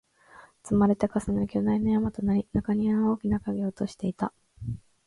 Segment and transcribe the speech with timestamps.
[0.63, 4.33] 積まれて、重なり、巨大な山となり、中庭に大きな影を落としていた